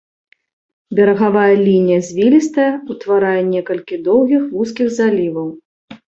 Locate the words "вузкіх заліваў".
4.55-5.47